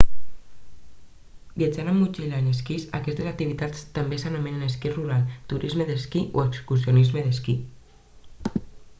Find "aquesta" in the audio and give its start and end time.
2.99-3.27